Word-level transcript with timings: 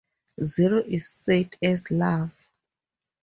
Zero 0.43 0.81
is 0.87 1.07
said 1.07 1.55
as 1.61 1.91
'love'. 1.91 2.49